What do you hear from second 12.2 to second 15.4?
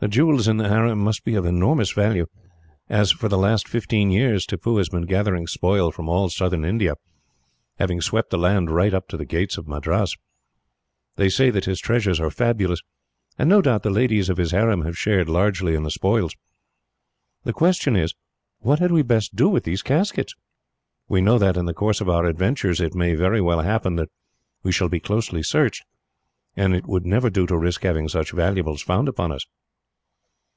fabulous, and no doubt the ladies of his harem have shared